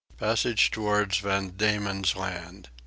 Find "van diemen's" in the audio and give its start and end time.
1.19-2.15